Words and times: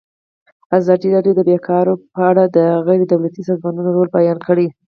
ازادي 0.79 1.07
راډیو 1.15 1.33
د 1.37 1.41
بیکاري 1.49 1.93
په 2.13 2.21
اړه 2.29 2.43
د 2.55 2.57
غیر 2.85 3.01
دولتي 3.11 3.41
سازمانونو 3.49 3.89
رول 3.95 4.09
بیان 4.17 4.37
کړی. 4.47 4.67